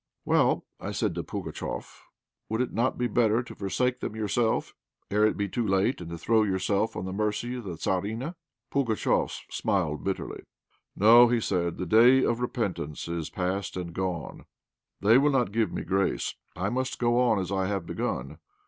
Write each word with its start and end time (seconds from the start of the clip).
"Well," 0.25 0.65
I 0.79 0.93
said 0.93 1.13
to 1.13 1.21
Pugatchéf, 1.21 1.99
"would 2.49 2.59
it 2.59 2.73
not 2.73 2.97
be 2.97 3.05
better 3.05 3.43
to 3.43 3.53
forsake 3.53 3.99
them 3.99 4.15
yourself, 4.15 4.73
ere 5.11 5.27
it 5.27 5.37
be 5.37 5.47
too 5.47 5.63
late, 5.67 6.01
and 6.01 6.19
throw 6.19 6.41
yourself 6.41 6.95
on 6.95 7.05
the 7.05 7.13
mercy 7.13 7.53
of 7.53 7.65
the 7.65 7.75
Tzarina?" 7.75 8.33
Pugatchéf 8.73 9.41
smiled 9.51 10.03
bitterly. 10.03 10.41
"No," 10.95 11.29
said 11.37 11.73
he, 11.75 11.79
"the 11.81 11.85
day 11.85 12.23
of 12.23 12.39
repentance 12.39 13.07
is 13.07 13.29
past 13.29 13.77
and 13.77 13.93
gone; 13.93 14.45
they 15.01 15.19
will 15.19 15.29
not 15.31 15.51
give 15.51 15.71
me 15.71 15.83
grace. 15.83 16.33
I 16.55 16.69
must 16.69 16.97
go 16.97 17.19
on 17.19 17.37
as 17.37 17.51
I 17.51 17.67
have 17.67 17.85
begun. 17.85 18.39